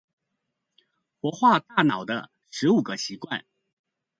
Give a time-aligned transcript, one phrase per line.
[1.19, 3.43] 活化大腦的十五個習慣